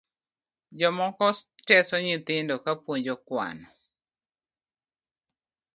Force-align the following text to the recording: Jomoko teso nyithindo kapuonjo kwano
Jomoko 0.79 1.25
teso 1.67 1.95
nyithindo 2.05 2.53
kapuonjo 2.65 3.15
kwano 3.27 3.67